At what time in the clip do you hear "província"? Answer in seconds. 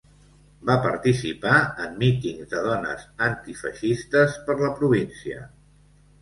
4.81-5.45